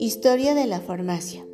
[0.00, 1.44] Historia de la farmacia.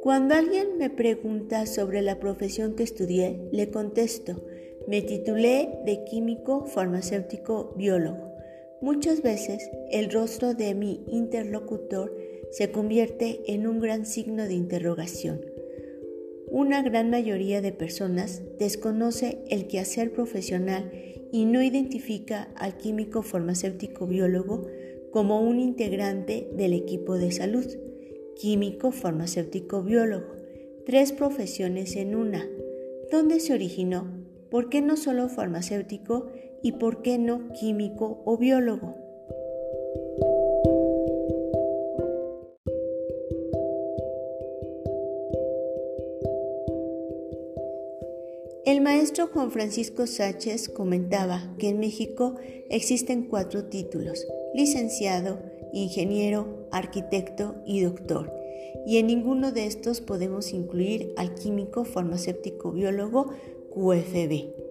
[0.00, 4.42] Cuando alguien me pregunta sobre la profesión que estudié, le contesto,
[4.86, 8.32] me titulé de químico farmacéutico biólogo.
[8.80, 12.16] Muchas veces el rostro de mi interlocutor
[12.50, 15.47] se convierte en un gran signo de interrogación.
[16.58, 20.90] Una gran mayoría de personas desconoce el quehacer profesional
[21.30, 24.66] y no identifica al químico farmacéutico biólogo
[25.12, 27.64] como un integrante del equipo de salud.
[28.34, 30.34] Químico farmacéutico biólogo.
[30.84, 32.44] Tres profesiones en una.
[33.12, 34.12] ¿Dónde se originó?
[34.50, 39.07] ¿Por qué no solo farmacéutico y por qué no químico o biólogo?
[48.68, 52.34] El maestro Juan Francisco Sánchez comentaba que en México
[52.68, 55.40] existen cuatro títulos, licenciado,
[55.72, 58.30] ingeniero, arquitecto y doctor,
[58.86, 63.32] y en ninguno de estos podemos incluir al químico farmacéutico biólogo
[63.70, 64.67] QFB.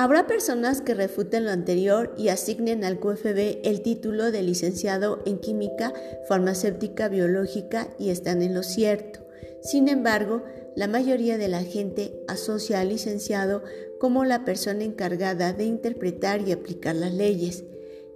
[0.00, 5.40] Habrá personas que refuten lo anterior y asignen al QFB el título de licenciado en
[5.40, 5.92] química
[6.28, 9.26] farmacéutica biológica y están en lo cierto.
[9.60, 10.44] Sin embargo,
[10.76, 13.64] la mayoría de la gente asocia al licenciado
[13.98, 17.64] como la persona encargada de interpretar y aplicar las leyes.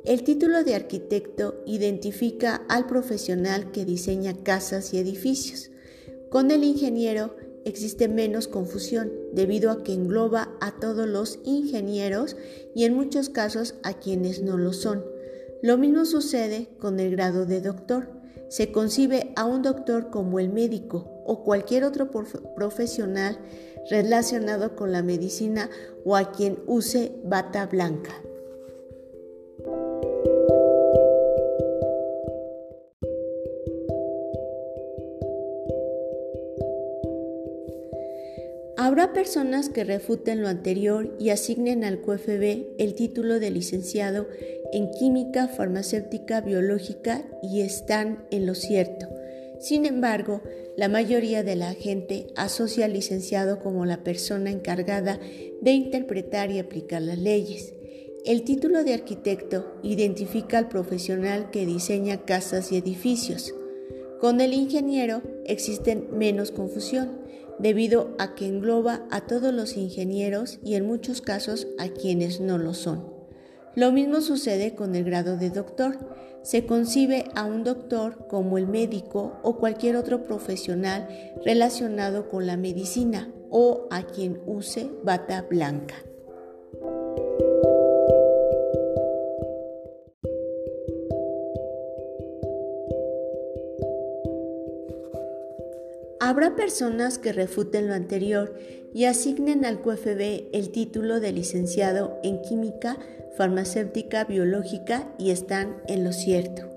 [0.05, 5.73] El título de arquitecto identifica al profesional que diseña casas y edificios.
[6.31, 12.37] Con el ingeniero existe menos confusión debido a que engloba a todos los ingenieros
[12.75, 15.05] y en muchos casos a quienes no lo son.
[15.63, 18.11] Lo mismo sucede con el grado de doctor.
[18.49, 22.11] Se concibe a un doctor como el médico o cualquier otro
[22.55, 23.39] profesional
[23.91, 25.71] relacionado con la medicina
[26.05, 28.13] o a quien use bata blanca.
[38.93, 44.29] Habrá personas que refuten lo anterior y asignen al QFB el título de licenciado
[44.71, 49.07] en química farmacéutica biológica y están en lo cierto.
[49.61, 50.43] Sin embargo,
[50.77, 55.19] la mayoría de la gente asocia al licenciado como la persona encargada
[55.63, 57.73] de interpretar y aplicar las leyes.
[58.27, 63.55] El título de arquitecto identifica al profesional que diseña casas y edificios.
[64.21, 67.23] Con el ingeniero existe menos confusión
[67.63, 72.59] debido a que engloba a todos los ingenieros y en muchos casos a quienes no
[72.59, 73.13] lo son.
[73.75, 75.97] Lo mismo sucede con el grado de doctor.
[76.43, 81.09] Se concibe a un doctor como el médico o cualquier otro profesional
[81.45, 85.95] relacionado con la medicina o a quien use bata blanca.
[96.33, 98.59] Habrá personas que refuten lo anterior
[98.95, 102.97] y asignen al QFB el título de licenciado en química
[103.37, 106.71] farmacéutica biológica y están en lo cierto.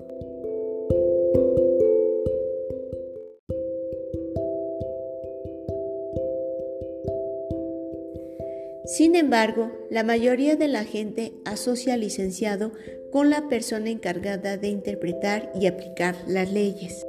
[8.84, 12.72] Sin embargo, la mayoría de la gente asocia al licenciado
[13.10, 17.06] con la persona encargada de interpretar y aplicar las leyes.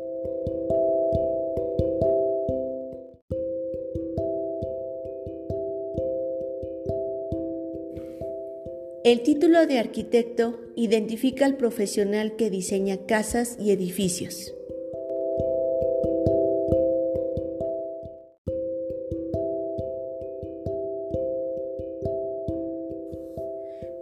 [9.08, 14.54] El título de arquitecto identifica al profesional que diseña casas y edificios.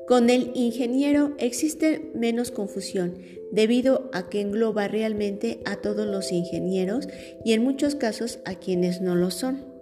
[0.08, 3.20] Con el ingeniero existe menos confusión
[3.52, 7.08] debido a que engloba realmente a todos los ingenieros
[7.44, 9.75] y en muchos casos a quienes no lo son.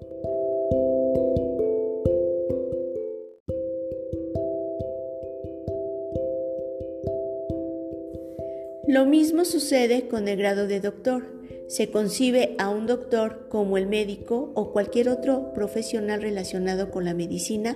[9.03, 11.25] Lo mismo sucede con el grado de doctor.
[11.67, 17.13] Se concibe a un doctor como el médico o cualquier otro profesional relacionado con la
[17.13, 17.75] medicina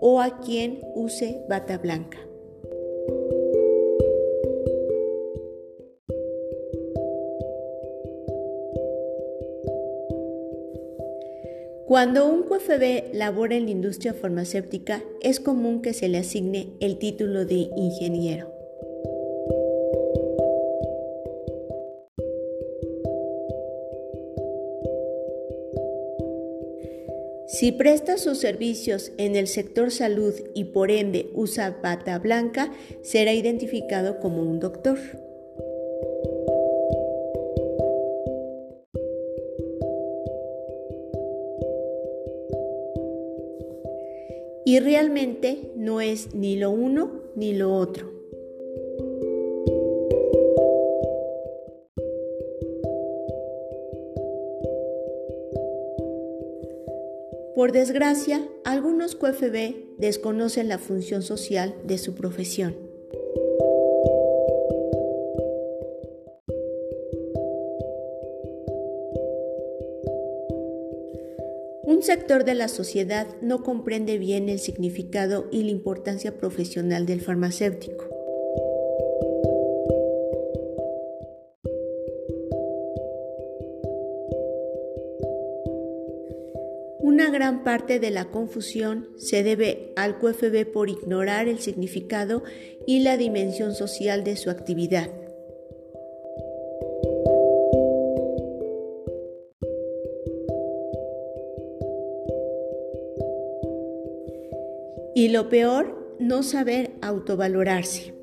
[0.00, 2.18] o a quien use bata blanca.
[11.86, 16.98] Cuando un QFB labora en la industria farmacéutica, es común que se le asigne el
[16.98, 18.55] título de ingeniero.
[27.58, 32.70] Si presta sus servicios en el sector salud y por ende usa bata blanca,
[33.00, 34.98] será identificado como un doctor.
[44.66, 48.15] Y realmente no es ni lo uno ni lo otro.
[57.56, 62.76] Por desgracia, algunos QFB desconocen la función social de su profesión.
[71.84, 77.22] Un sector de la sociedad no comprende bien el significado y la importancia profesional del
[77.22, 78.15] farmacéutico.
[87.66, 92.44] Parte de la confusión se debe al QFB por ignorar el significado
[92.86, 95.10] y la dimensión social de su actividad.
[105.16, 108.15] Y lo peor, no saber autovalorarse.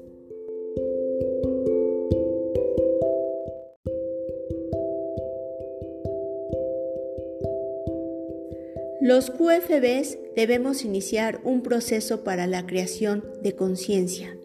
[9.15, 14.35] Los QFBs debemos iniciar un proceso para la creación de conciencia.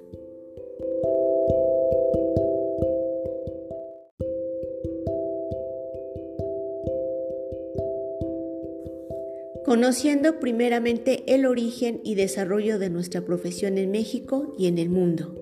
[9.64, 15.37] Conociendo primeramente el origen y desarrollo de nuestra profesión en México y en el mundo.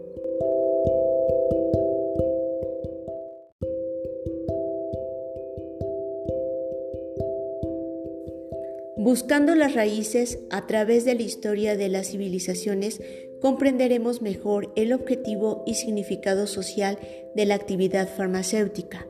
[9.06, 13.00] Buscando las raíces a través de la historia de las civilizaciones,
[13.40, 16.98] comprenderemos mejor el objetivo y significado social
[17.32, 19.06] de la actividad farmacéutica.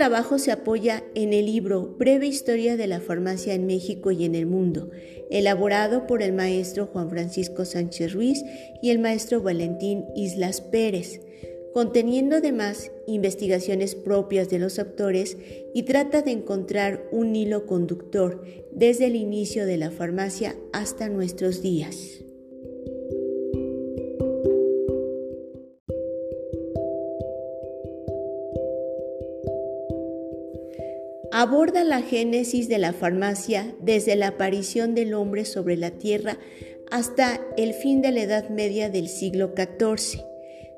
[0.00, 4.34] Trabajo se apoya en el libro Breve Historia de la Farmacia en México y en
[4.34, 4.90] el Mundo,
[5.30, 8.42] elaborado por el maestro Juan Francisco Sánchez Ruiz
[8.80, 11.20] y el maestro Valentín Islas Pérez,
[11.74, 15.36] conteniendo además investigaciones propias de los autores
[15.74, 18.42] y trata de encontrar un hilo conductor
[18.72, 22.24] desde el inicio de la farmacia hasta nuestros días.
[31.40, 36.38] Aborda la génesis de la farmacia desde la aparición del hombre sobre la tierra
[36.90, 40.22] hasta el fin de la Edad Media del siglo XIV.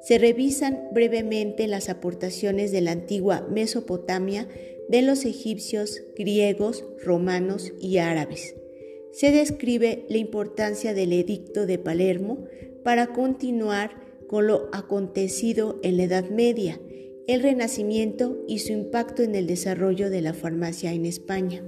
[0.03, 4.47] Se revisan brevemente las aportaciones de la antigua Mesopotamia
[4.89, 8.55] de los egipcios, griegos, romanos y árabes.
[9.11, 12.45] Se describe la importancia del edicto de Palermo
[12.85, 16.79] para continuar con lo acontecido en la Edad Media
[17.29, 21.63] el Renacimiento y su impacto en el desarrollo de la farmacia en España.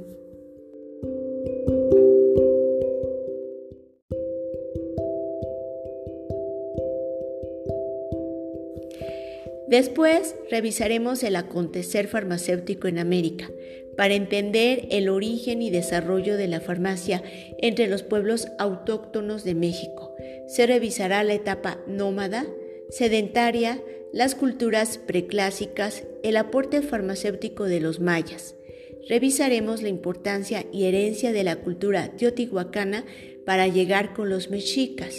[9.69, 13.50] Después revisaremos el acontecer farmacéutico en América
[13.97, 17.23] para entender el origen y desarrollo de la farmacia
[17.59, 20.14] entre los pueblos autóctonos de México.
[20.47, 22.47] Se revisará la etapa nómada,
[22.90, 23.81] sedentaria,
[24.14, 28.54] las culturas preclásicas, el aporte farmacéutico de los mayas.
[29.09, 33.04] Revisaremos la importancia y herencia de la cultura teotihuacana
[33.44, 35.16] para llegar con los mexicas.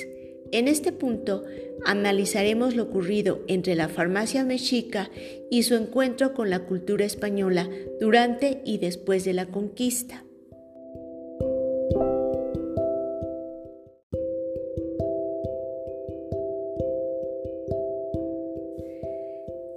[0.53, 1.43] En este punto
[1.83, 5.11] analizaremos lo ocurrido entre la farmacia mexica
[5.51, 10.25] y su encuentro con la cultura española durante y después de la conquista.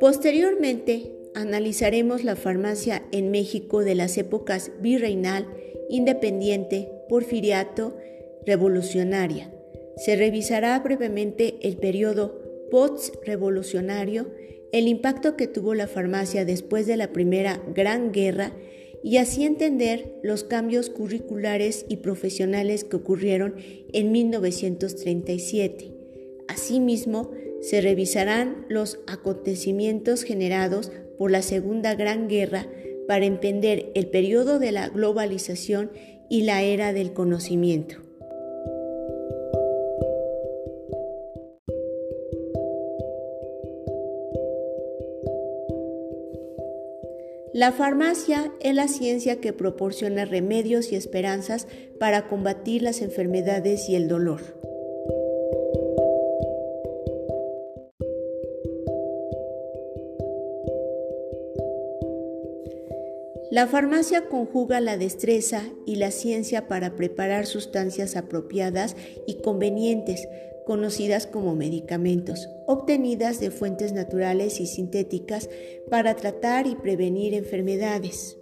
[0.09, 5.47] Posteriormente, analizaremos la farmacia en México de las épocas virreinal,
[5.91, 7.95] independiente, porfiriato,
[8.47, 9.53] revolucionaria.
[9.99, 14.31] Se revisará brevemente el periodo post-revolucionario,
[14.73, 18.55] el impacto que tuvo la farmacia después de la Primera Gran Guerra
[19.05, 23.57] y así entender los cambios curriculares y profesionales que ocurrieron
[23.93, 25.93] en 1937.
[26.49, 32.67] Asimismo, se revisarán los acontecimientos generados por la Segunda Gran Guerra
[33.07, 35.91] para entender el periodo de la globalización
[36.29, 37.97] y la era del conocimiento.
[47.55, 51.67] La farmacia es la ciencia que proporciona remedios y esperanzas
[51.99, 54.68] para combatir las enfermedades y el dolor.
[63.59, 68.95] La farmacia conjuga la destreza y la ciencia para preparar sustancias apropiadas
[69.27, 70.29] y convenientes,
[70.65, 75.51] conocidas como medicamentos, obtenidas de fuentes naturales y sintéticas
[75.91, 78.38] para tratar y prevenir enfermedades.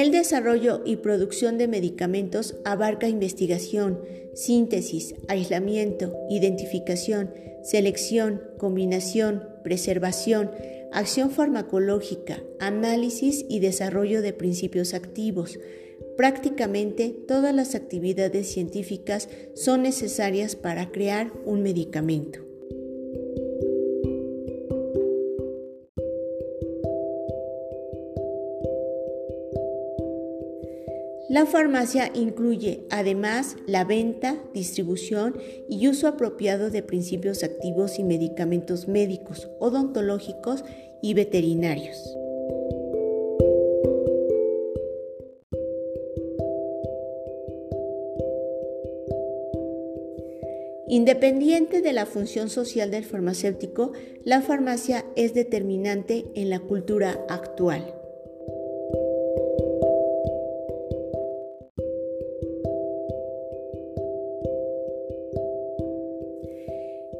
[0.00, 4.00] El desarrollo y producción de medicamentos abarca investigación,
[4.32, 10.52] síntesis, aislamiento, identificación, selección, combinación, preservación,
[10.90, 15.58] acción farmacológica, análisis y desarrollo de principios activos.
[16.16, 22.49] Prácticamente todas las actividades científicas son necesarias para crear un medicamento.
[31.30, 35.36] La farmacia incluye además la venta, distribución
[35.68, 40.64] y uso apropiado de principios activos y medicamentos médicos, odontológicos
[41.00, 42.16] y veterinarios.
[50.88, 53.92] Independiente de la función social del farmacéutico,
[54.24, 57.99] la farmacia es determinante en la cultura actual.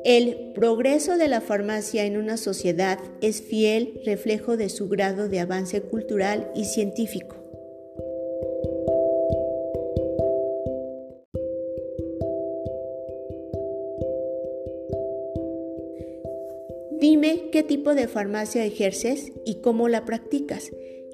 [0.05, 5.41] El progreso de la farmacia en una sociedad es fiel reflejo de su grado de
[5.41, 7.37] avance cultural y científico.
[16.99, 20.71] Dime qué tipo de farmacia ejerces y cómo la practicas,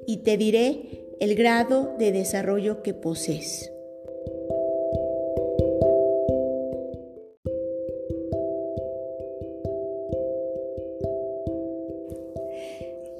[0.07, 3.73] y te diré el grado de desarrollo que posees.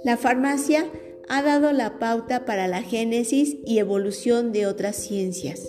[0.07, 0.89] La farmacia
[1.29, 5.69] ha dado la pauta para la génesis y evolución de otras ciencias.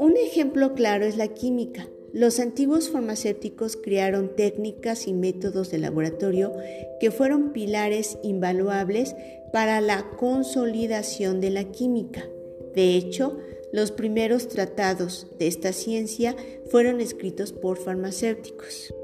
[0.00, 1.86] Un ejemplo claro es la química.
[2.12, 6.52] Los antiguos farmacéuticos crearon técnicas y métodos de laboratorio
[6.98, 9.14] que fueron pilares invaluables
[9.52, 12.24] para la consolidación de la química.
[12.74, 13.38] De hecho,
[13.74, 16.36] los primeros tratados de esta ciencia
[16.70, 18.94] fueron escritos por farmacéuticos.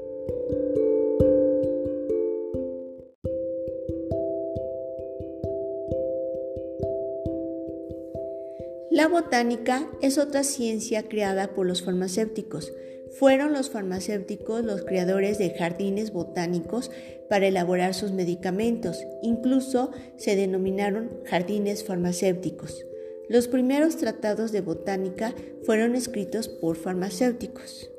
[8.89, 12.71] La botánica es otra ciencia creada por los farmacéuticos.
[13.19, 16.91] Fueron los farmacéuticos los creadores de jardines botánicos
[17.29, 19.05] para elaborar sus medicamentos.
[19.21, 22.85] Incluso se denominaron jardines farmacéuticos.
[23.31, 25.33] Los primeros tratados de botánica
[25.63, 27.89] fueron escritos por farmacéuticos.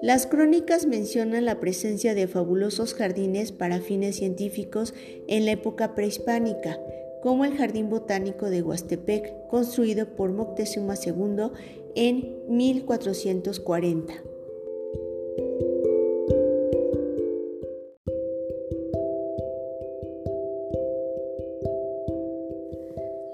[0.00, 4.94] Las crónicas mencionan la presencia de fabulosos jardines para fines científicos
[5.28, 6.80] en la época prehispánica,
[7.20, 11.50] como el Jardín Botánico de Huastepec, construido por Moctezuma II
[11.94, 14.29] en 1440.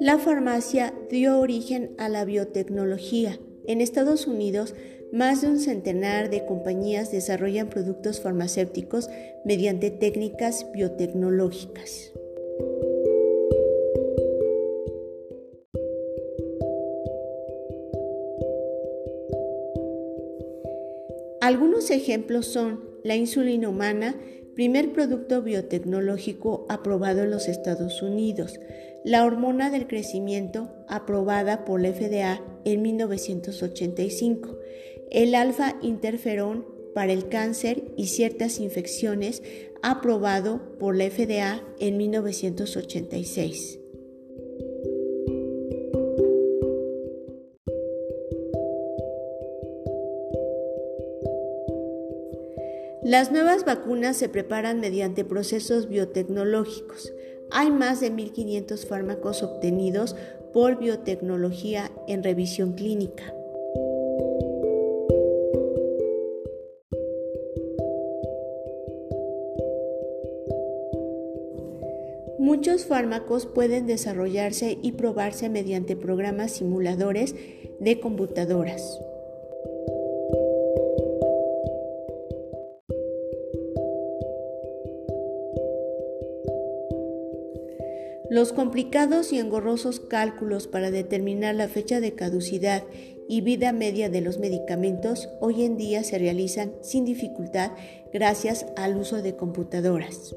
[0.07, 3.41] La farmacia dio origen a la biotecnología.
[3.67, 4.73] En Estados Unidos,
[5.13, 9.11] más de un centenar de compañías desarrollan productos farmacéuticos
[9.45, 12.13] mediante técnicas biotecnológicas.
[21.41, 24.15] Algunos ejemplos son la insulina humana,
[24.55, 28.61] primer producto biotecnológico aprobado en los Estados Unidos,
[29.07, 34.59] la hormona del crecimiento aprobada por la FDA en 1985,
[35.13, 39.45] el alfa interferón para el cáncer y ciertas infecciones
[39.81, 43.79] aprobado por la FDA en 1986.
[53.05, 57.13] Las nuevas vacunas se preparan mediante procesos biotecnológicos.
[57.51, 60.17] Hay más de 1.500 fármacos obtenidos
[60.53, 63.33] por biotecnología en revisión clínica.
[72.39, 77.35] Muchos fármacos pueden desarrollarse y probarse mediante programas simuladores
[77.81, 79.01] de computadoras.
[88.29, 92.83] Los complicados y engorrosos cálculos para determinar la fecha de caducidad
[93.29, 97.73] y vida media de los medicamentos hoy en día se realizan sin dificultad
[98.13, 100.35] gracias al uso de computadoras.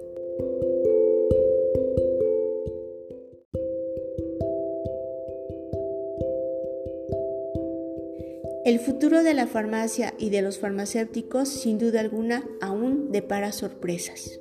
[8.65, 14.39] El futuro de la farmacia y de los farmacéuticos sin duda alguna aún depara sorpresas.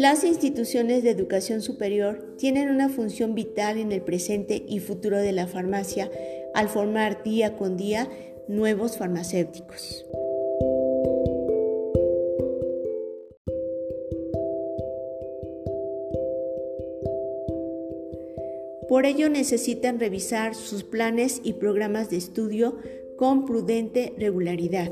[0.00, 5.32] Las instituciones de educación superior tienen una función vital en el presente y futuro de
[5.32, 6.10] la farmacia
[6.54, 8.08] al formar día con día
[8.48, 10.06] nuevos farmacéuticos.
[18.88, 22.78] Por ello necesitan revisar sus planes y programas de estudio
[23.18, 24.90] con prudente regularidad.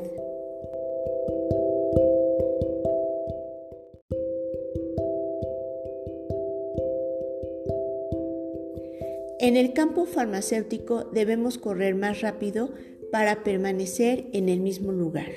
[9.49, 12.69] En el campo farmacéutico debemos correr más rápido
[13.11, 15.31] para permanecer en el mismo lugar.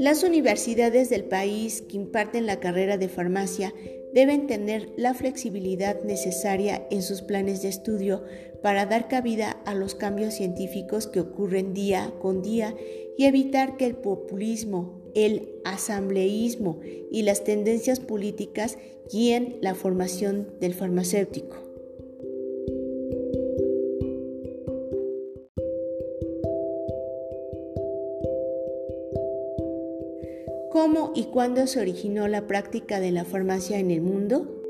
[0.00, 3.72] Las universidades del país que imparten la carrera de farmacia
[4.16, 8.24] deben tener la flexibilidad necesaria en sus planes de estudio
[8.62, 12.74] para dar cabida a los cambios científicos que ocurren día con día
[13.18, 16.80] y evitar que el populismo, el asambleísmo
[17.12, 18.78] y las tendencias políticas
[19.12, 21.65] guíen la formación del farmacéutico.
[31.06, 34.60] ¿Cómo y cuándo se originó la práctica de la farmacia en el mundo?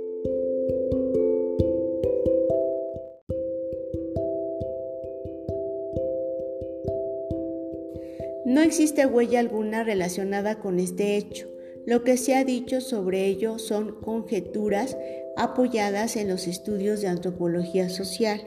[8.44, 11.49] No existe huella alguna relacionada con este hecho.
[11.87, 14.96] Lo que se ha dicho sobre ello son conjeturas
[15.37, 18.42] apoyadas en los estudios de antropología social.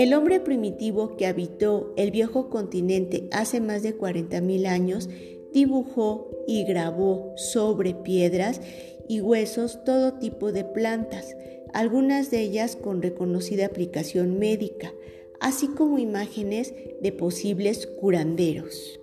[0.00, 5.10] El hombre primitivo que habitó el viejo continente hace más de 40.000 años
[5.52, 8.62] dibujó y grabó sobre piedras
[9.08, 11.36] y huesos todo tipo de plantas,
[11.74, 14.90] algunas de ellas con reconocida aplicación médica,
[15.38, 18.99] así como imágenes de posibles curanderos.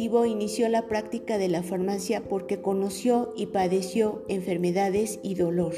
[0.00, 5.74] Inició la práctica de la farmacia porque conoció y padeció enfermedades y dolor.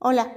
[0.00, 0.34] Hola.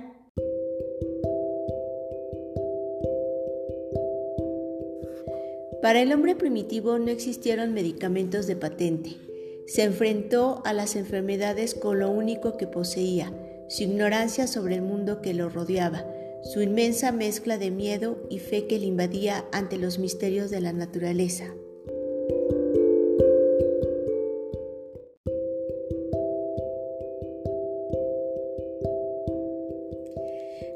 [5.81, 9.17] Para el hombre primitivo no existieron medicamentos de patente.
[9.65, 13.34] Se enfrentó a las enfermedades con lo único que poseía,
[13.67, 16.05] su ignorancia sobre el mundo que lo rodeaba,
[16.43, 20.73] su inmensa mezcla de miedo y fe que le invadía ante los misterios de la
[20.73, 21.54] naturaleza.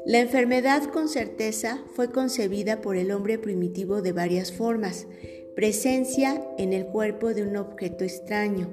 [0.06, 5.08] La enfermedad con certeza fue concebida por el hombre primitivo de varias formas.
[5.56, 8.72] Presencia en el cuerpo de un objeto extraño,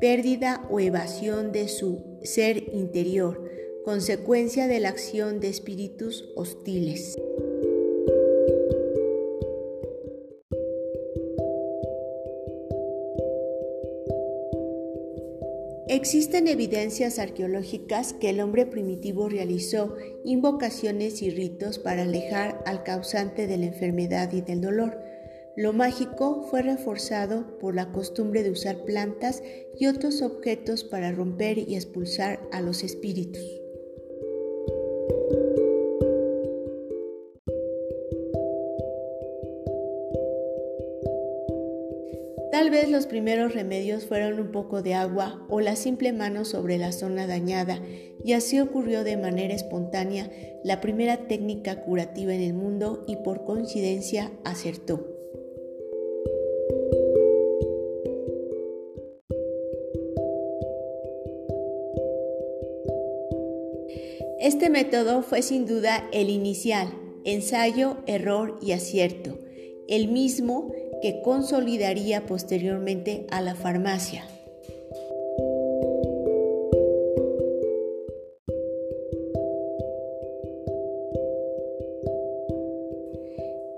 [0.00, 3.49] pérdida o evasión de su ser interior,
[3.84, 7.16] consecuencia de la acción de espíritus hostiles.
[15.88, 23.48] Existen evidencias arqueológicas que el hombre primitivo realizó invocaciones y ritos para alejar al causante
[23.48, 24.98] de la enfermedad y del dolor.
[25.56, 29.42] Lo mágico fue reforzado por la costumbre de usar plantas
[29.76, 33.60] y otros objetos para romper y expulsar a los espíritus.
[42.60, 46.76] Tal vez los primeros remedios fueron un poco de agua o la simple mano sobre
[46.76, 47.80] la zona dañada,
[48.22, 50.30] y así ocurrió de manera espontánea
[50.62, 55.08] la primera técnica curativa en el mundo y por coincidencia acertó.
[64.38, 66.92] Este método fue sin duda el inicial,
[67.24, 69.38] ensayo, error y acierto,
[69.88, 74.24] el mismo que consolidaría posteriormente a la farmacia.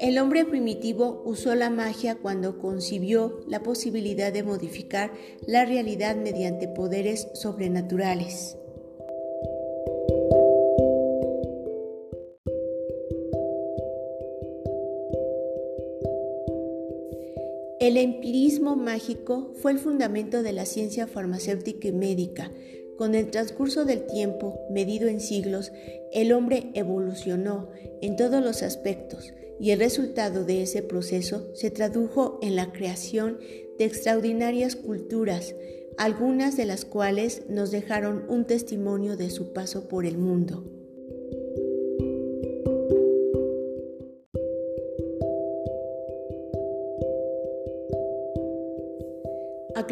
[0.00, 5.12] El hombre primitivo usó la magia cuando concibió la posibilidad de modificar
[5.46, 8.56] la realidad mediante poderes sobrenaturales.
[17.82, 22.52] El empirismo mágico fue el fundamento de la ciencia farmacéutica y médica.
[22.96, 25.72] Con el transcurso del tiempo, medido en siglos,
[26.12, 32.38] el hombre evolucionó en todos los aspectos y el resultado de ese proceso se tradujo
[32.40, 33.40] en la creación
[33.80, 35.56] de extraordinarias culturas,
[35.98, 40.81] algunas de las cuales nos dejaron un testimonio de su paso por el mundo.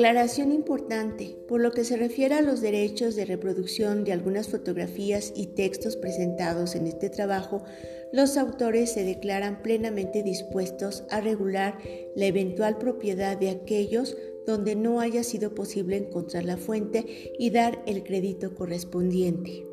[0.00, 5.30] Aclaración importante, por lo que se refiere a los derechos de reproducción de algunas fotografías
[5.36, 7.64] y textos presentados en este trabajo,
[8.10, 11.76] los autores se declaran plenamente dispuestos a regular
[12.16, 17.82] la eventual propiedad de aquellos donde no haya sido posible encontrar la fuente y dar
[17.86, 19.69] el crédito correspondiente.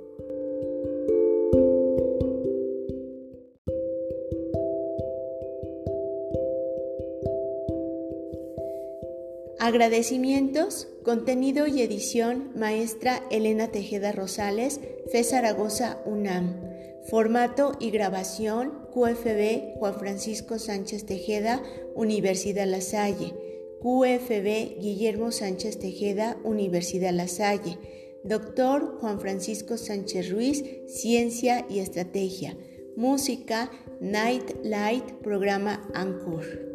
[9.68, 14.80] Agradecimientos, contenido y edición, maestra Elena Tejeda Rosales,
[15.12, 16.56] FE Zaragoza UNAM.
[17.10, 21.62] Formato y grabación, QFB Juan Francisco Sánchez Tejeda,
[21.96, 23.34] Universidad La Salle.
[23.82, 27.78] QFB Guillermo Sánchez Tejeda, Universidad La Salle.
[28.24, 32.56] Doctor Juan Francisco Sánchez Ruiz, Ciencia y Estrategia.
[32.96, 36.67] Música, Night Light, programa Anchor.